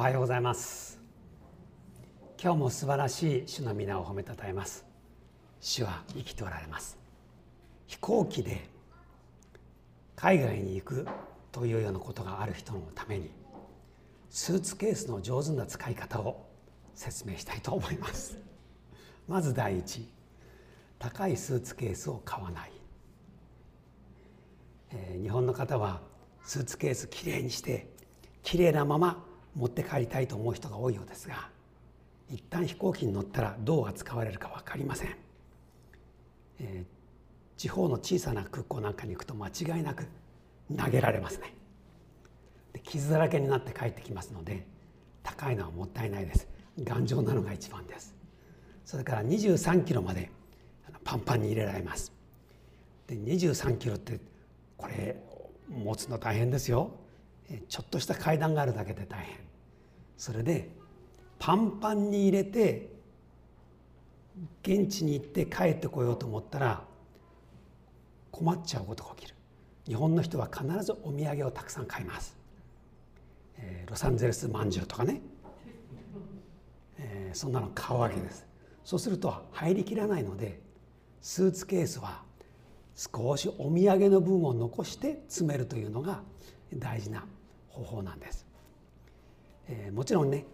[0.00, 0.98] はようございます。
[2.42, 4.86] 今日も素晴らしい主の皆を褒めたたえます。
[5.60, 6.98] 主は生きておられます。
[7.86, 8.66] 飛行機で
[10.16, 11.06] 海外に行く
[11.52, 13.30] というようなことがある人のために
[14.30, 16.48] スーツケースの上手な使い方を
[16.94, 18.38] 説明したいと思います。
[19.28, 20.08] まず第一
[20.98, 22.72] 高いスーツケースを買わない、
[24.92, 26.00] えー、日本の方は
[26.42, 27.92] スーツケースきれいにして
[28.42, 31.48] きれいなまま持って帰りたいと思う人が多いようですが
[32.28, 35.16] 一旦飛行機に乗ったらどう扱われるか分かりません、
[36.60, 40.06] えー、地方の小さな空港なんかに行くと間違いなく
[40.76, 41.52] 投げられますね。
[42.72, 44.64] で傷だらけになって帰ってきますので
[45.22, 46.48] 高いのはもったいないです。
[46.82, 48.14] 頑丈なのが一番です。
[48.84, 50.30] それから23キロまで
[51.04, 52.12] パンパンに入れられます。
[53.06, 54.20] で23キロって
[54.76, 55.16] これ
[55.68, 56.92] 持つの大変ですよ。
[57.68, 59.36] ちょっとした階段があるだけで大変。
[60.16, 60.70] それで
[61.38, 62.90] パンパンに入れて
[64.62, 66.84] 現地に行って帰ってこようと思ったら
[68.30, 69.34] 困っちゃうことが起きる。
[69.86, 72.36] 日本の人は必ずお土産をたくさん買います、
[73.56, 75.20] えー、ロサンゼルスまんじゅうとかね、
[76.98, 78.46] えー、そんなの買うわけです。
[78.84, 80.60] そうすると入りきらないので
[81.20, 82.22] スーツケースは
[82.94, 86.22] 少しお土産の分を残して詰めるというのが
[86.74, 87.24] 大事な
[87.70, 88.46] 方法なんです、
[89.68, 90.44] えー、もちろんね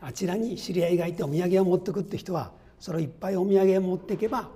[0.00, 4.48] あちらに知り合いがいてお土産を持ってくって人はそれをいっぱいお土産を持っていけば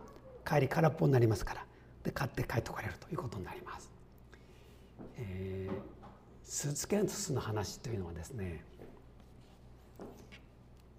[0.46, 1.64] 帰り空っぽになりますから
[2.04, 3.90] で買って帰ってこれるということになります、
[5.18, 5.74] えー、
[6.44, 8.64] スーツケースの話というのはですね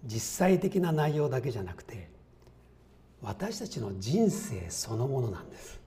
[0.04, 2.10] 実際的な内容だけじゃなくて
[3.20, 5.81] 私たちの人生そのものなんです。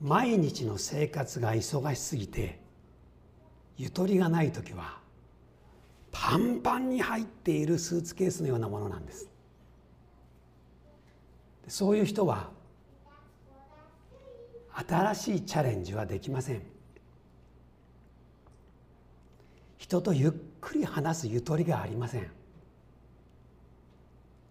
[0.00, 2.60] 毎日の生活が忙しすぎて
[3.76, 4.98] ゆとりがない時は
[6.12, 9.28] パンパンに入っているスーツケースのようなものなんです。
[11.66, 12.50] そういう人は
[14.88, 16.62] 新しいチャレンジはできません。
[19.76, 20.30] 人とゆっ
[20.60, 22.30] くり話すゆとりがありません。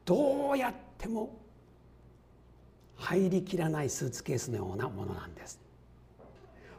[0.05, 1.37] どうやっても
[2.97, 5.59] 入りきらないスーツケースのようなものなんです。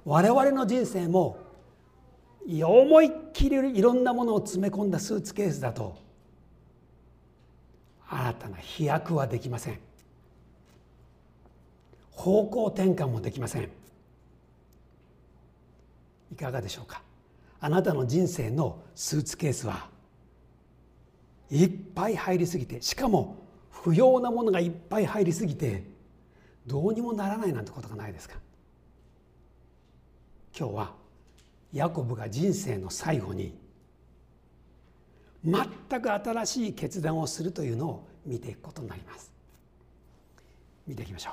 [0.04, 1.38] 我々の人生も
[2.46, 5.96] 思いっきりいろんなものを詰め込んだスーツケースだと
[8.08, 9.78] 新たな飛躍はできません。
[12.10, 13.68] 方向転換もできません。
[16.32, 17.02] いかがでしょうか？
[17.60, 19.88] あなたの人生のスーツケースは
[21.50, 23.36] いっぱい入りすぎてしかも
[23.70, 25.84] 不要なものがいっぱい入りすぎて
[26.68, 28.36] どうにもならないなんてことがないですか？
[30.56, 30.94] 今日は
[31.72, 33.58] ヤコブが人生の最後に
[35.44, 39.32] 全く新しい決断をするというのを見ていくことになります。
[40.86, 41.30] 見ていきましょ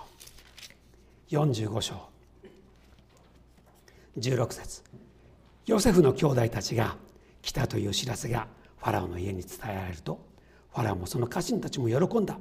[1.31, 1.35] う。
[1.35, 1.95] 45章。
[4.17, 4.83] 16節。
[5.65, 6.95] ヨセフの兄弟たちが
[7.41, 8.47] 来たという知らせが
[8.77, 10.19] ファラオの家に伝えられると
[10.71, 12.37] ファラオもその家臣たちも喜んだ。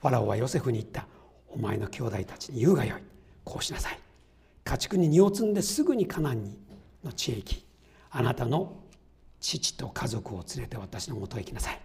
[0.00, 1.06] ファラオはヨセフに言った。
[1.54, 3.02] お前の兄弟たちに言うがよい。
[3.44, 3.98] こうしなさい。
[4.64, 6.58] 家畜に荷を積んですぐにカナンに
[7.04, 7.64] の地へ行き
[8.10, 8.76] あなたの
[9.40, 11.80] 父と家族を連れて私のもとへ行きなさい。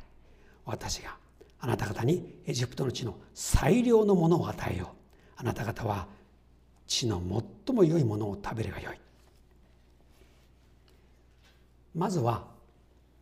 [0.65, 1.15] 私が
[1.59, 4.87] あなた方にエジプトの地の最良のものを与えよう。
[5.35, 6.07] あなた方は
[6.87, 7.21] 地の
[7.65, 8.99] 最も良いものを食べればよい。
[11.93, 12.47] まずは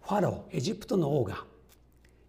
[0.01, 1.43] ファローエジプトの王が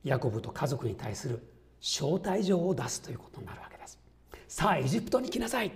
[0.03, 1.43] ヤコブと家族に対する
[1.81, 3.77] 招待状を出すということになるわけ。
[3.77, 3.78] です
[4.49, 5.71] さあエジプトに来なさい。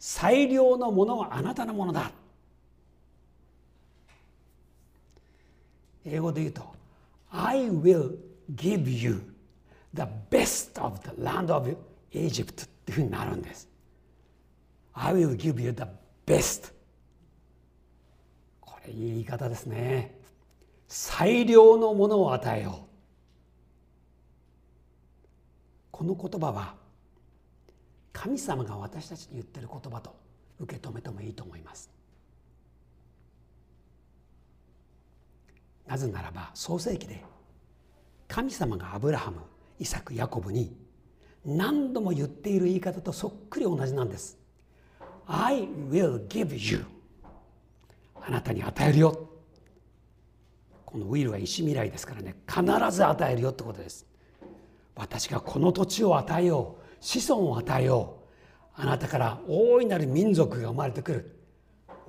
[0.00, 2.10] 最良のものはあなたのものだ。
[6.04, 6.74] 英語で言うと
[7.30, 8.18] I will
[8.54, 9.32] give you
[9.94, 11.74] the best of the land of
[12.12, 13.68] Egypt っていうふうになるんです。
[14.92, 15.84] I will give you the
[16.26, 16.72] best
[18.60, 20.20] これいい言い方ですね。
[20.88, 22.88] 最良のものを与えよう。
[25.92, 26.83] この言葉は
[28.14, 30.14] 神様が私たちに言ってる言葉と
[30.60, 31.90] 受け止めてもいいと思います。
[35.86, 37.22] なぜならば創世記で
[38.26, 39.40] 神様がアブラハム
[39.78, 40.74] イサクヤコブに
[41.44, 44.38] 何度も言っている言い方とそっくり同じなんです。
[45.26, 46.86] I will give you.
[48.14, 49.28] あなたに与えるよ。
[50.86, 52.62] このウィルは石未来ですからね必
[52.96, 54.06] ず与えるよってことです。
[54.94, 56.83] 私がこの土地を与えよう。
[57.04, 58.16] 子孫を与えよ
[58.76, 58.80] う。
[58.80, 61.38] あなたから大いなる民族が生まれてくる。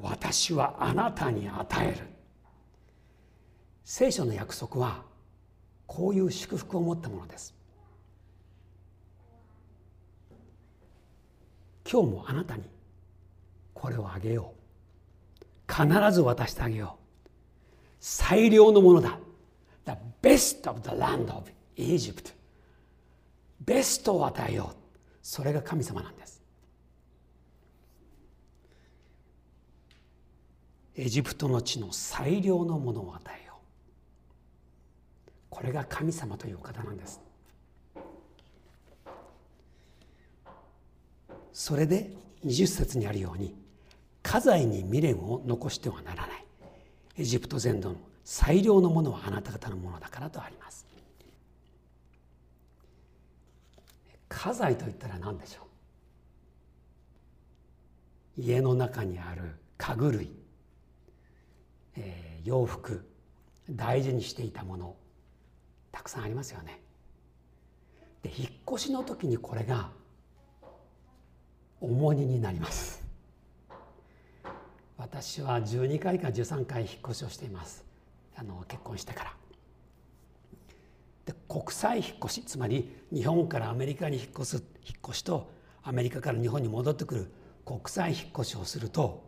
[0.02, 1.98] 私はあなたに与える。
[3.84, 5.04] 聖書の約束は
[5.86, 7.54] こういう祝福を持ったものです。
[11.92, 12.64] 今日もあなたに
[13.74, 15.72] これをあげよう。
[15.72, 17.26] 必ず渡してあげよう。
[18.00, 19.20] 最良のものだ。
[19.86, 22.34] The best of the land of Egypt
[23.66, 24.75] ベストを与えよう。
[25.26, 26.40] それが神様なんです。
[30.96, 35.30] エジプトの地の最良のものを与えよう。
[35.50, 37.20] これが神様という方なんです。
[41.52, 42.12] それで
[42.46, 43.56] 20節にあるように
[44.22, 46.46] 家財に未練を残してはならない。
[47.18, 50.86] エジプト全土の最良のものはあなた方のものだからとあります。
[54.38, 55.62] 家財といったら何でしょ
[58.38, 58.42] う？
[58.42, 60.32] 家の中にある家具類、
[61.96, 63.10] えー、洋服。
[63.70, 64.96] 大事にしていたもの。
[65.92, 66.82] たくさんありますよね。
[68.22, 69.90] で引っ越しの時にこれが
[71.80, 73.04] 重荷になります。
[74.98, 77.86] 私は12回か13回引っ越しをしています。
[78.36, 79.45] あの結婚してから。
[81.26, 84.64] で国際引っ越しつまり日本からアメリカに引っ越す引っ
[85.10, 85.50] 越しと
[85.84, 87.32] アメリカから日本に戻ってくる
[87.66, 89.24] 国際引っ越しをすると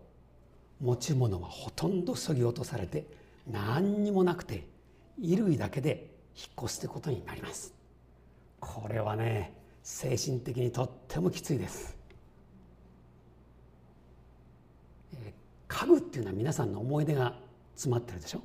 [0.79, 3.07] 持ち物はほとんどそぎ落とされて
[3.49, 4.67] 何にもなくて
[5.19, 7.73] 衣類だけで引っ越すということになります。
[8.59, 11.97] これはね精神的にとってもきついです。
[15.67, 17.37] 家具っていうのは皆さんの思い出が
[17.75, 18.41] 詰まってるでしょ？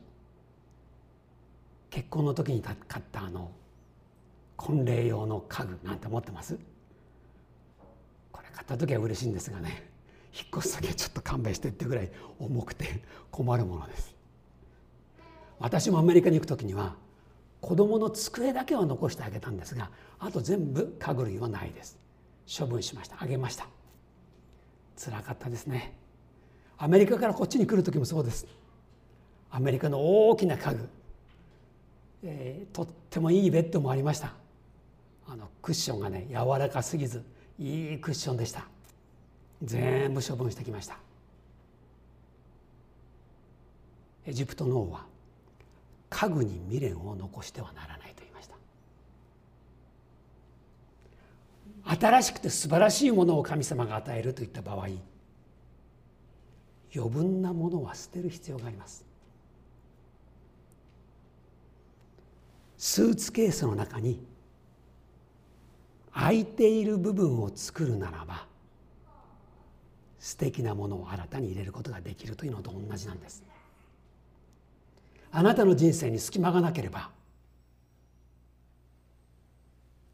[1.92, 3.52] 結婚の時に買ったあの
[4.56, 6.58] 婚礼用の家具なんて思ってます？
[8.32, 9.90] これ買った時は嬉しいんですがね
[10.34, 14.14] 引っ越す時はちょっと勘弁してってぐらい重くて困るものです。
[15.58, 16.96] 私もアメリカに行く時には
[17.60, 21.98] 子供の机だけは残してあげたんですがあと全部家具類はないです。
[22.58, 23.16] 処分しました。
[23.20, 23.66] あげました。
[24.96, 25.94] つらかったですね。
[26.78, 28.46] アメリカからこっちに来る時もそうです。
[29.50, 30.88] アメリカの大きな家具、
[32.24, 34.34] えー、とってもいいベッドもありました。
[35.26, 37.24] あのクッションがね柔らかすぎず
[37.58, 38.66] いいクッションでした。
[39.62, 40.98] 全部処分してきました。
[44.26, 45.06] エジプトの王は
[46.10, 48.56] 家具に未練を残してはならないと言いました。
[52.08, 54.86] 新しくて素晴らしいものを神様が与えるといった場合
[56.94, 59.04] 余分なものは捨てる必要があります。
[62.84, 64.20] スーツケースの中に
[66.12, 68.44] 空いている部分を作るならば
[70.18, 73.44] 素敵なものを新たに入れることができるというのと同じなんです。
[75.30, 77.10] あなたの人生に隙間がなければ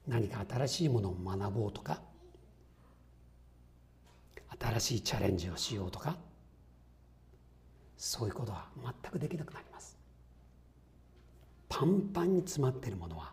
[0.06, 2.02] 何か新しいものを学ぼうとか
[4.60, 6.18] 新しいチャレンジをしようとか
[7.96, 8.66] そういうことは
[9.02, 9.97] 全くできなくなります。
[11.68, 13.32] パンパンに詰まっているものは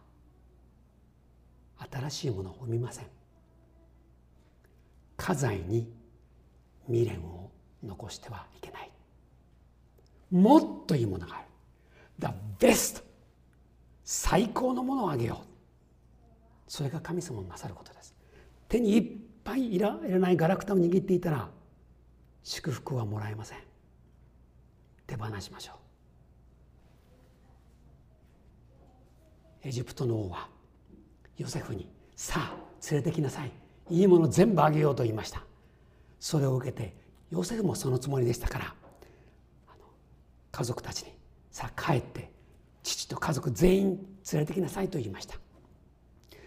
[1.91, 3.05] 新しいものを生みません。
[5.17, 5.91] 家財に
[6.87, 7.51] 未練を
[7.83, 8.91] 残してはいけない。
[10.31, 11.45] もっといいものがある。
[12.19, 13.03] The best
[14.03, 15.47] 最高のものをあげよう。
[16.67, 18.15] それが神様のなさることです。
[18.67, 21.49] 手にいっぱいいらないガラクタを握っていたら
[22.43, 23.59] 祝福はもらえません。
[25.07, 25.84] 手放しましょう。
[29.65, 30.47] エジプトの王は
[31.37, 32.55] ヨセフに「さあ
[32.91, 33.51] 連れてきなさい。
[33.89, 35.43] いいもの全部あげよう」と言いました。
[36.19, 36.95] それを受けて
[37.31, 38.75] ヨセフもそのつもりでしたから
[40.51, 41.17] 家族たちに
[41.51, 42.31] 「さあ帰って
[42.83, 43.87] 父と家族全員
[44.31, 45.39] 連れてきなさい」と言いました。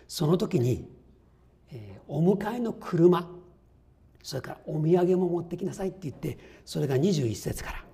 [0.06, 0.88] その時に、
[1.72, 3.28] えー、お迎えの車
[4.22, 7.84] それからお土産も持ってきなさいって言ってそれが21節から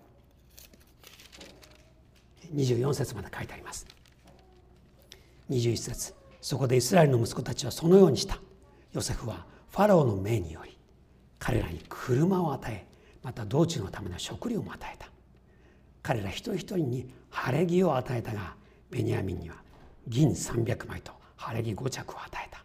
[2.52, 3.93] 24節まで書いてあります。
[5.50, 6.14] 21節。
[6.40, 8.38] そこでイスラエルの息子たちはそのようにした。
[8.92, 10.78] ヨセフはファラオの命により
[11.38, 12.86] 彼らに車を与え
[13.22, 15.08] また道中のための食料も与えた。
[16.02, 18.54] 彼ら一人一人に晴れ着を与えたが
[18.90, 19.56] ベニヤミンには
[20.06, 22.64] 銀300枚と晴れ着5着を与えた。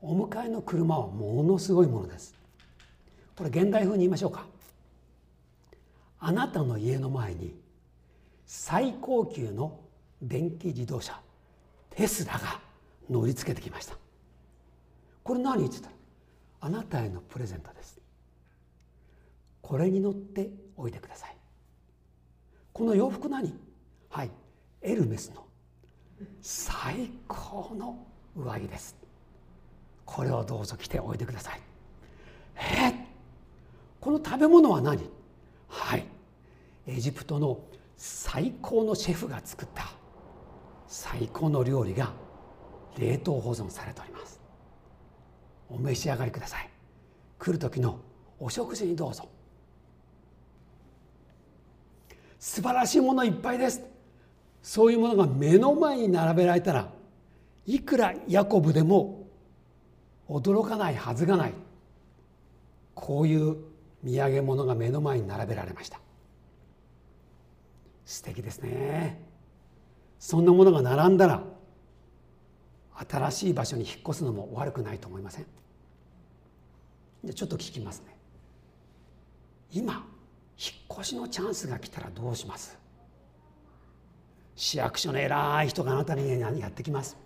[0.00, 2.34] お迎えの車はものすごいものです。
[3.36, 4.46] これ現代風に言いましょうか。
[6.20, 7.54] あなたの家の前に
[8.48, 9.78] 最高級の
[10.22, 11.20] 電気自動車
[11.90, 12.60] テスラが
[13.10, 13.94] 乗りつけてきました。
[15.22, 15.90] これ何って言ってた
[16.60, 18.00] あなたへのプレゼントです。
[19.60, 21.36] これに乗っておいてください。
[22.72, 23.54] この洋服何？
[24.08, 24.30] はい
[24.80, 25.44] エルメスの
[26.40, 28.96] 最高の上着です。
[30.06, 31.60] これをどうぞ着ておいてください。
[32.56, 32.94] え
[34.00, 35.02] この食べ物は何？
[35.68, 36.06] はい
[36.86, 37.60] エジプトの
[37.98, 39.90] 最高のシェフが作った
[40.86, 42.12] 最高の料理が
[42.96, 44.40] 冷凍保存されております。
[45.68, 46.70] お召し上がりください。
[47.38, 47.98] 来る時の
[48.38, 49.28] お食事にどうぞ。
[52.38, 53.82] 素晴らしいものいっぱいです。
[54.62, 56.92] そういうものが目の前に並べられたら
[57.66, 59.26] いくらヤコブでも
[60.28, 61.52] 驚かないはずがない。
[62.94, 63.56] こういう
[64.04, 66.00] 土産物が目の前に並べられました。
[68.08, 69.20] 素敵ですね。
[70.18, 71.42] そんなものが並んだら
[73.06, 75.46] 新しい場所に引っ越すのも悪くないと思いません？
[77.22, 78.16] じゃちょっと聞きますね。
[79.70, 80.06] 今
[80.58, 82.78] 引っ越しのチャンスが来たらどうします？
[84.56, 87.18] 市役所の偉い人があなたにやってきます。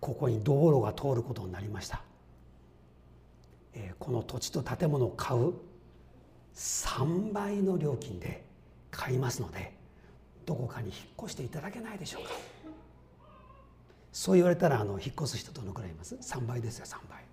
[0.00, 2.00] ここに道路が通ることになりました、
[3.74, 5.54] えー、この土地と建物を買う
[6.54, 8.47] 3倍の料金で
[8.98, 9.72] 買いますので
[10.44, 12.30] どこかに引っ越していただけないでしょうか。
[14.10, 17.24] そう言われたらあの引っ越す人どのくらいいます？3倍ですよ3倍。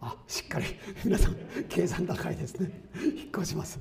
[0.00, 0.66] あしっかり
[1.04, 1.36] 皆さん
[1.68, 2.70] 計算高いですね。
[2.94, 3.80] 引っ越します。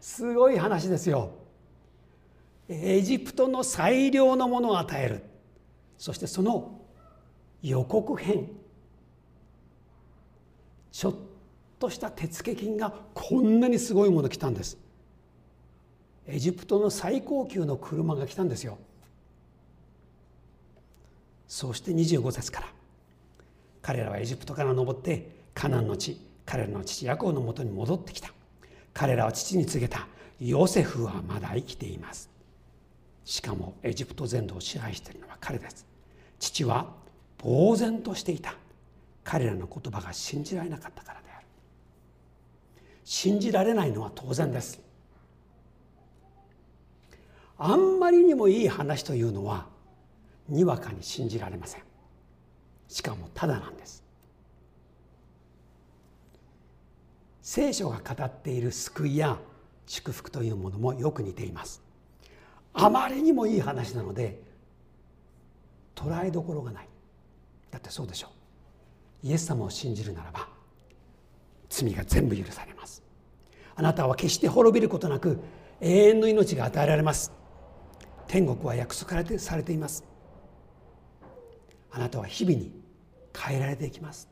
[0.00, 1.30] すごい話ですよ。
[2.68, 5.22] エジプトの最良のものを与える。
[5.96, 6.80] そしてその
[7.62, 8.48] 予告編。
[10.90, 11.14] ちょっ
[11.78, 14.76] とした手付金がこんなにすごいもの来たんです。
[16.30, 18.78] エジプトの最高級の車が来たんですよ。
[21.46, 22.66] そして25節から。
[23.82, 26.20] 彼らはエジプトから登ってカナンの地
[26.50, 28.32] 彼らの父ヤコブのもとに戻ってきた。
[28.92, 30.08] 彼らは父に告げた。
[30.40, 32.30] ヨセフはまだ生きています。
[33.24, 35.86] しかもエジプト全土を支配しているのは彼です。
[36.38, 36.92] 父は
[37.42, 38.54] 呆然としていた。
[39.22, 41.46] 彼らの言葉が信じられなかったからである。
[43.04, 44.89] 信じられないのは当然です。
[47.62, 49.66] あんまりにもいい話というのは
[50.48, 51.82] にわかに信じられません。
[52.88, 54.02] しかもただなんです。
[57.42, 59.38] 聖書が語っている救いや
[59.86, 61.82] 祝福というものもよく似ています。
[62.72, 64.40] あまりにもいい話なので
[65.94, 66.88] 捉えどころがない。
[67.70, 68.28] だってそうでしょ
[69.22, 69.26] う。
[69.26, 70.48] イエス様を信じるならば
[71.68, 73.02] 罪が全部許されます。
[73.74, 75.38] あなたは決して滅びることなく
[75.82, 77.38] 永遠の命が与えられます。
[78.30, 80.04] 天国は約束されてされています。
[81.90, 82.72] あなたは日々に
[83.36, 84.28] 変えられていきます。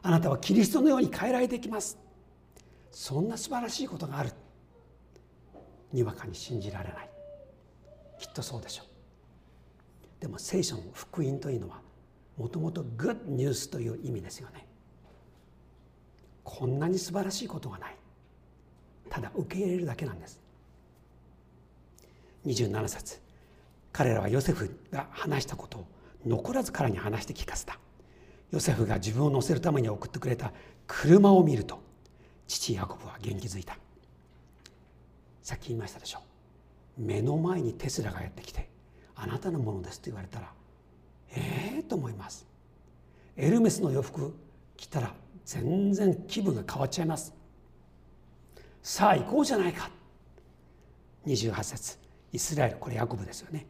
[0.00, 1.98] あなたはキリストのように変えられていきます。
[2.90, 4.30] そんな素晴らしいことがある。
[5.92, 7.10] にわかに信じられない。
[8.18, 8.86] きっとそうでしょう。
[10.18, 11.82] でも聖書の福音というのは
[12.38, 14.66] もともとグッドニュースという意味ですよね。
[16.44, 17.96] こんなに素晴らしいことがない。
[19.10, 20.41] ただ受け入れるだけなんです。
[22.46, 23.20] 27節
[23.92, 25.86] 彼らはヨセフが話したことを
[26.26, 27.78] 残らず彼に話して聞かせた。
[28.50, 30.52] ヨセフが自分を乗せるために送ってくれた
[30.86, 31.82] 車を見ると
[32.46, 33.76] 父ヤコブは元気づいた。
[35.42, 36.20] さっき言いましたでしょ
[36.98, 37.02] う。
[37.02, 38.68] 目の前にテスラがやってきて
[39.14, 40.52] あなたのものですと言われたら
[41.34, 42.46] ええー、と思います。
[43.36, 44.34] エルメスの洋服
[44.76, 47.34] 着たら全然気分が変わっちゃいます。
[48.82, 49.90] さあ行こうじゃないか。
[51.26, 52.01] 28節。
[52.32, 53.66] イスラエルこれヤコブですよね。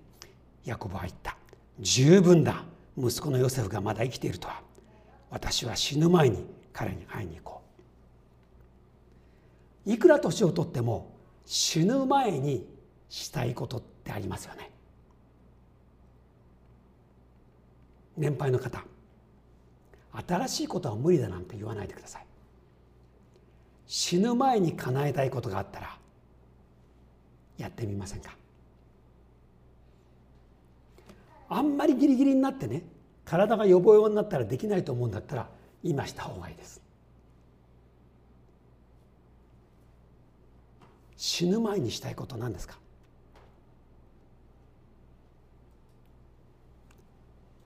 [0.65, 1.37] ヤコブは言った。
[1.81, 2.65] 十分だ。
[2.97, 4.61] 息子のヨセフがまだ生きているとは。
[5.31, 7.63] 私は死ぬ前に彼に会いに行こ
[9.87, 9.91] う。
[9.93, 11.11] いくら年を取っても
[11.45, 12.67] 死ぬ前に
[13.09, 14.71] したいことってありますよね。
[18.17, 18.85] 年配の方。
[20.29, 22.27] 新しいことは無理だなんて言わないでください。
[23.87, 25.99] 死ぬ前に叶えたいことがあったら
[27.59, 28.37] やってみませんか？
[31.55, 32.83] あんまりギリギリになってね
[33.25, 35.49] 体が予防用になったらできないと思うんだったら
[35.83, 36.81] 今した方がいいです。
[41.17, 42.79] 死ぬ前にしたいこと何ですか？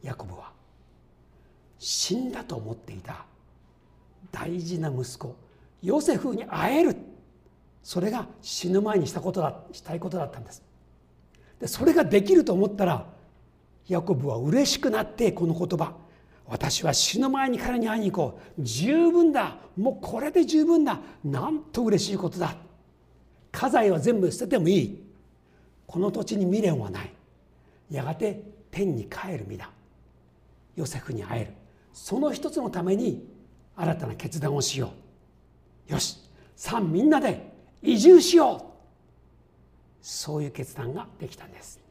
[0.02, 0.52] ヤコブは
[1.78, 3.25] 死んだと思っていた
[4.31, 5.35] 大事な息子
[5.83, 6.97] ヨセフに会える
[7.83, 10.62] それが死ぬ前にしたことだしたいことだったんです。
[11.61, 13.16] でそれができると思ったら
[13.88, 15.95] ヤコブは嬉しくなってこの言葉。
[16.49, 18.62] 私は死ぬ前に彼に会いに行こう。
[18.62, 19.57] 十分だ。
[19.76, 21.00] もうこれで十分だ。
[21.25, 22.57] なんと嬉しいことだ。
[23.52, 25.02] 家財は全部捨ててもいい。
[25.87, 27.12] この土地に未練はない。
[27.90, 29.71] やがて天に帰る身だ。
[30.76, 31.52] ヨセフに会える。
[31.93, 33.26] その一つのために
[33.76, 34.93] 新たな決断をしよ
[35.88, 35.93] う。
[35.93, 36.19] よし。
[36.55, 37.52] さあみんなで
[37.83, 38.76] 移住しよう。
[40.00, 41.86] そういう決断ができたんです。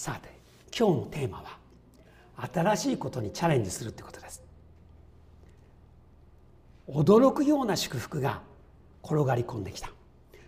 [0.00, 0.30] さて
[0.74, 1.58] 今日のテーマは
[2.54, 4.42] 新しいことにチャレンジするということです。
[6.88, 8.40] 驚くような祝福が
[9.04, 9.90] 転がり込んできた。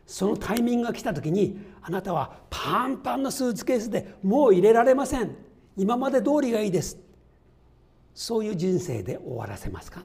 [0.07, 5.37] そのタイミングが来た時にあなたはパンパンのスーツケースでもう入れられません。
[5.77, 6.97] 今まで通りがいいです。
[8.15, 10.03] そういう人生で終わらせますか？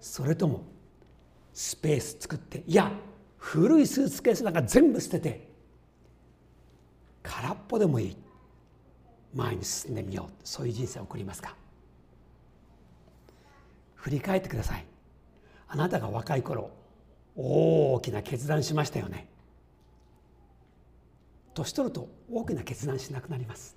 [0.00, 0.62] それとも
[1.52, 2.92] スペース作っていや
[3.38, 5.48] 古いスーツケースなんか全部捨てて
[7.24, 8.16] 空っぽでもいい。
[9.34, 10.32] 前に進んでみよう。
[10.44, 11.54] そういう人生を送りますか？
[13.94, 14.84] 振り返ってください。
[15.68, 16.70] あなたが若い頃
[17.34, 19.28] 大きな決断しましたよね。
[21.54, 23.76] 年取ると大きな決断しなくなります。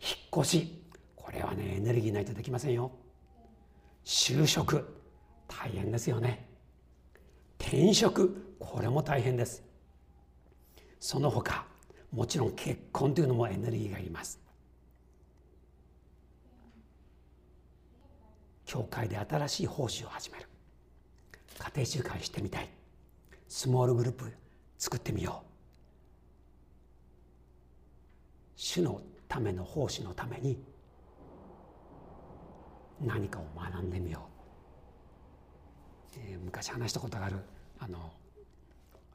[0.00, 0.82] 引っ越し
[1.16, 2.92] これはねエネルギーないとできませんよ。
[4.04, 4.96] 就職
[5.48, 6.48] 大変ですよね。
[7.58, 9.62] 転職これも大変です。
[10.98, 11.66] その他
[12.12, 14.40] もちろん結婚というのもエネルギーがいります。
[18.64, 20.46] 教会で新しい奉仕を始める。
[21.58, 22.68] 家庭集会してみたい。
[23.48, 24.32] スモールグループ
[24.78, 25.50] 作ってみよう。
[28.56, 30.62] 主のための奉仕のために
[33.00, 34.20] 何かを学んでみよ
[36.14, 37.36] う、えー、昔話したことがある。
[37.78, 38.12] あの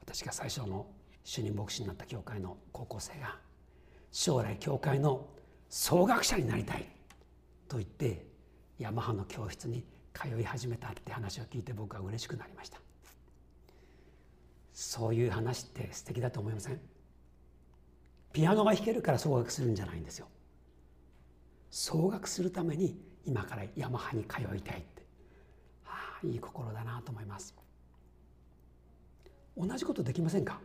[0.00, 0.86] 私が最初の
[1.26, 3.36] 主任牧師になった教会の高校生が
[4.12, 5.26] 将来教会の
[5.68, 6.86] 総学者になりたい
[7.66, 8.24] と言って
[8.78, 9.84] ヤマハの教室に
[10.14, 12.78] 通い始めたって話を聞いて僕は嬉しくなりました。
[14.72, 16.80] そういう話って素敵だと思いません？
[18.32, 20.28] ピアノが弾けるから総額するんじゃないんですよ。
[21.72, 25.02] 総額するために今からヤマハに通いたいって、
[25.82, 27.52] はあ、いい心だなと思います。
[29.56, 30.60] 同じことできませんか？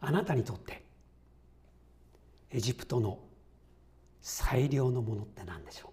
[0.00, 0.84] あなたにとって
[2.50, 3.18] エジプトの
[4.20, 5.90] 最良のものって何でしょう？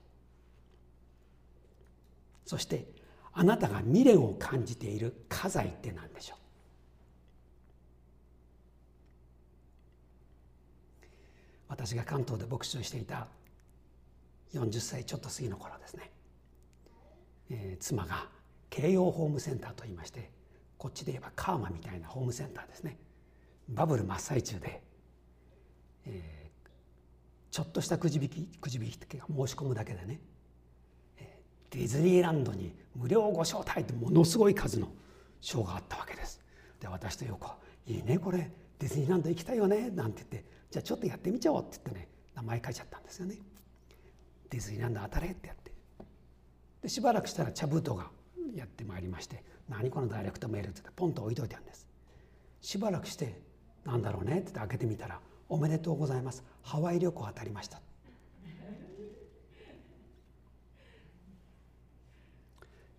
[2.49, 2.87] そして
[3.31, 6.37] あなたが未練を感じている家財って何でしょう？
[11.69, 13.27] 私が関東で牧師をしていた
[14.53, 16.11] 40歳ちょっと過ぎの頃ですね、
[17.49, 18.27] えー、妻が
[18.69, 20.29] 慶応ホームセンターといいまして
[20.77, 22.97] こっちで言えばカーマみたいなホームセンターですね。
[23.69, 24.81] バブル真っ最中で、
[26.05, 30.19] えー、ちょっとしたくじ引きくじ引きって申し込むだけでね、
[31.73, 34.91] ディズニーランドに無料ご招待ってものすごい数の
[35.41, 36.39] 賞があったわけです。
[36.79, 37.51] で私と横
[37.87, 43.37] 「いいねこれディズニーランド行きたいよね」なんて言って「じゃあちょっとやってみちゃおう」って言ってね名前書いちゃったんですよね。
[44.51, 45.71] ディズニーランド当たれってやって
[46.83, 48.11] でしばらくしたら茶封筒が
[48.53, 51.87] やってまいりまして「何このダイレクトメール」って言ってポンと置いといたんです。
[52.61, 53.41] しばらくして
[53.85, 54.39] なんだろうね？
[54.39, 55.19] って開けてみたら
[55.49, 56.43] 「おめでとうございます。
[56.61, 57.81] ハワイ旅行当たりました」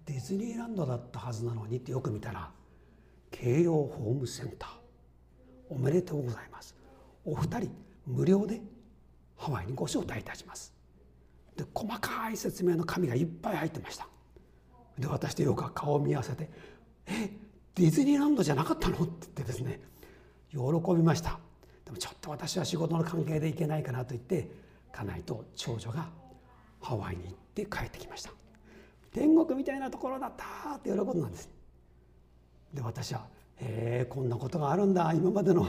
[0.04, 2.50] ディズニーランドだったはずなのにってよく見たら
[3.30, 4.70] 京葉ホームセンター。
[5.70, 6.74] おめでとうございます。
[7.24, 7.70] お二人
[8.06, 8.60] 無料で
[9.36, 10.74] ハワイにご招待いたします。
[11.56, 14.06] で細かい説明の紙がいっぱい入ってました。
[14.98, 16.50] で私とよく顔を見合わせて
[17.06, 17.30] 「え
[17.74, 19.80] ディズニーランドじゃなかったの?」って言ってですね
[20.54, 21.38] 喜びました。
[21.84, 24.48] でもちょっと私は仕事の関係で行けないかなと言って
[24.92, 26.08] 家内と長女が
[26.80, 28.30] ハワイに行って帰ってきました。
[29.12, 31.50] 天国みたいなところだったって喜んだんです。
[32.72, 33.26] で私は
[33.58, 35.12] 「へえこんなことがあるんだ。
[35.12, 35.64] 今までの、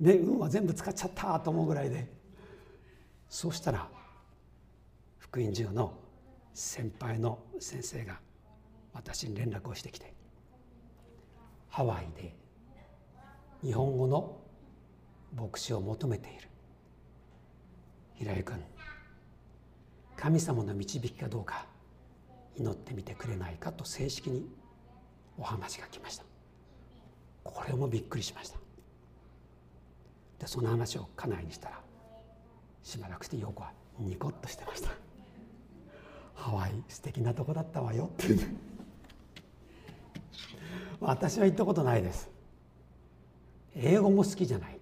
[0.00, 2.18] ね、運は全部使っちゃった」と思うぐらいで。
[3.28, 3.88] そうしたら
[5.18, 5.92] 福音塾の
[6.54, 8.18] 先輩の先生が
[8.94, 10.14] 私に連絡をしてきて
[11.68, 12.34] ハワイで
[13.64, 14.36] 日本語の
[15.36, 16.48] 牧師を求めている。
[18.14, 18.56] 平井君
[20.16, 21.66] 神様の導きかどうか
[22.56, 24.48] 祈ってみてくれないかと正式に
[25.38, 26.24] お話が来ました。
[27.44, 28.58] これもびっくりしました。
[30.38, 31.80] でその話を家内にしたら
[32.82, 34.90] しばらくして陽子はニコッとしてました。
[36.34, 38.36] ハワイ素敵なとこだったわよって。
[41.00, 42.37] 私は行ったことないです。
[43.80, 44.78] 英語も好きじゃない。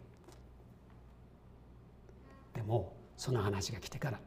[2.54, 4.20] でもその話が来てから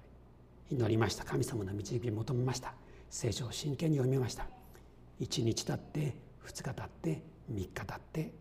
[0.69, 1.25] 祈りました。
[1.25, 2.75] 神様の導き求めました。
[3.10, 4.45] 聖書を真剣に読みました。
[5.19, 8.32] 1日経って2日経って3日経って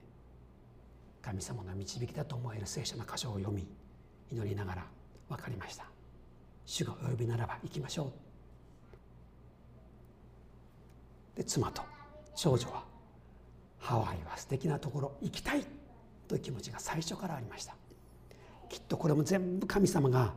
[1.23, 3.67] 神様の導きだと思える聖書の箇所を読み
[4.31, 4.87] 祈りながら
[5.31, 5.87] 分かりました。
[6.67, 8.12] 主がお呼びならば行きましょ
[11.35, 11.38] う。
[11.38, 11.83] で妻と
[12.37, 12.85] 長女は
[13.79, 15.64] ハワイは素敵なところ行きたい。
[16.29, 17.75] という気持ちが最初からありました。
[18.69, 20.35] きっとこれも全部神様が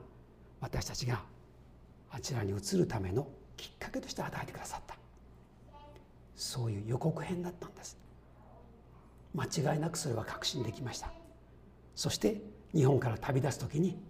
[0.62, 1.22] 私たちが
[2.10, 3.28] あちらに移るための
[3.58, 4.96] きっかけとして与えてくださった。
[6.36, 7.98] そういう予告編だったんです。
[9.34, 11.12] 間違いなくそれは確信できました。
[11.96, 12.42] そして
[12.74, 14.02] 日本から旅立つ時に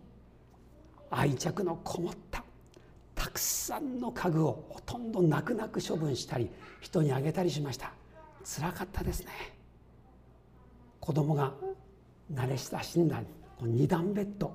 [1.09, 2.43] 愛着のこもった
[3.15, 7.91] たくさんの家具をほとんど泣く泣く処分したり人にあげたりしました。
[8.43, 9.31] つらかったですね。
[11.01, 11.51] 子供が
[12.31, 13.21] 慣れ親しんだ
[13.59, 14.53] 二段ベッド。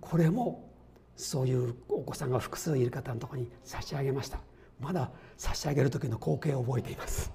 [0.00, 0.68] これも
[1.16, 4.40] そういうお子さんが複数いる方のところに差し上げました。
[4.80, 7.32] まだ差し上げる時の光景を覚えています。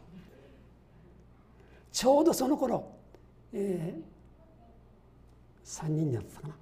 [1.91, 2.91] ちょうどその頃、
[3.53, 6.55] えー、3人になったかな。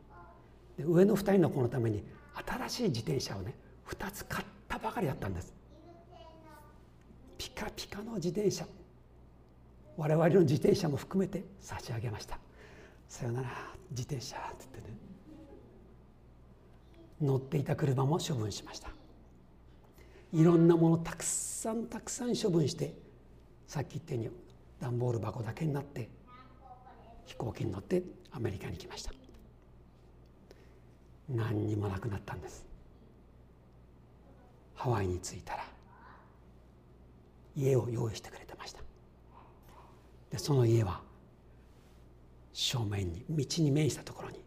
[0.77, 2.03] で上の2人の子のために
[2.45, 3.55] 新しい自転車をね
[3.87, 5.53] 2つ買ったばかりだったんです。
[7.39, 8.67] ピカピカの自転車。
[9.97, 12.37] 我々の自転車も含めて差し上げました。
[13.07, 13.49] さよなら
[13.91, 14.97] 自転車って言ってね。
[17.21, 18.89] 乗っていた車も処分しました。
[20.33, 22.93] いろんなものたくさんたくさん処分して
[23.67, 24.29] さっき言ったように
[24.81, 26.09] 段ボール箱だけになって
[27.25, 29.11] 飛行機に乗ってアメリカに来ました。
[31.29, 32.65] 何にもなくなったんです。
[34.73, 35.63] ハワイに着いたら
[37.55, 38.81] 家を用意してくれてました。
[40.37, 41.01] その家は
[42.53, 44.39] 正面に道に面したところに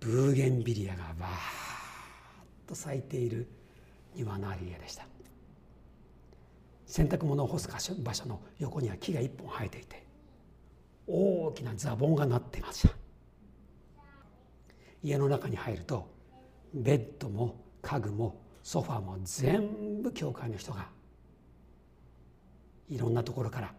[0.00, 3.48] ブーゲンビリアがバーッと咲いている
[4.14, 5.06] 庭のある家でした。
[6.86, 7.68] 洗濯物を干す
[8.02, 10.04] 場所の横には木が一本生えていて
[11.06, 12.94] 大きなザボンがなっていました。
[15.02, 16.06] 家の中に入ると
[16.74, 20.88] ベッドも家具もソファーも全部教会の人が
[22.88, 23.74] いろんなところから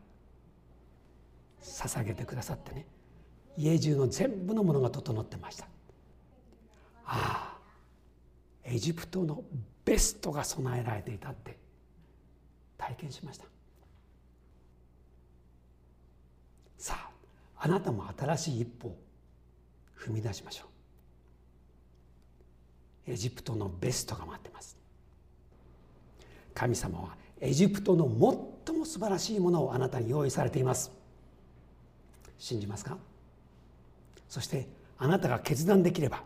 [1.63, 2.85] 捧げてくださってね。
[3.57, 5.65] 家中の全部のものが整ってました。
[7.05, 7.57] ああ
[8.63, 9.43] エジプトの
[9.85, 11.57] ベストが備えられていたって
[12.77, 13.45] 体験しました。
[16.77, 17.09] さあ
[17.57, 18.97] あなたも新しい一歩を
[19.97, 20.65] 踏み出しましょ
[23.07, 23.11] う。
[23.11, 24.77] エジプトのベストが待ってます。
[26.53, 28.05] 神様はエジプトの
[28.65, 30.91] 最も素晴らしいものをあなたに用意されています。
[32.43, 32.97] 信じますか？
[34.27, 36.23] そしてあなたが決断できれば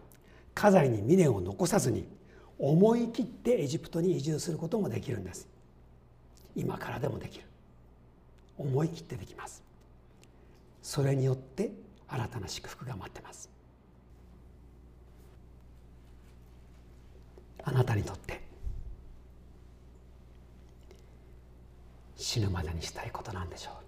[0.55, 2.07] 家財に未練を残さずに
[2.57, 5.47] 思い切ってエジプトに移住することもできるんです。
[6.55, 7.45] 今からでもできる。
[8.57, 9.61] 思い切ってできます。
[10.81, 11.69] それによって
[12.07, 13.51] 新たな祝福が待ってます。
[17.63, 18.41] あなたにとって
[22.15, 23.86] 死ぬまでにしたいことなんでしょう。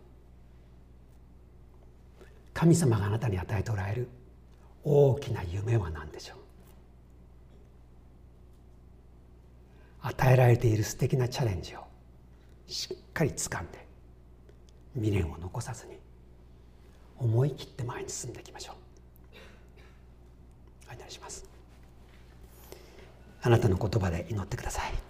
[2.59, 4.09] 神様があなたに与えておられる
[4.83, 6.37] 大きな夢は何でしょう？
[10.01, 11.85] 与えられている素敵なチャレンジを
[12.67, 13.87] しっかり掴んで
[14.93, 15.93] 未練を残さずに
[17.17, 18.75] 思い切って前に進んでいきましょう。
[20.91, 21.45] お祈りします。
[23.41, 25.08] あなたの言葉で祈ってください。